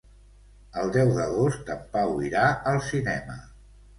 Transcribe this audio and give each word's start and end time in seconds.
El 0.83 0.93
deu 0.95 1.11
d'agost 1.17 1.69
en 1.75 1.83
Pau 1.97 2.17
irà 2.29 2.45
al 2.73 2.83
cinema. 2.89 3.37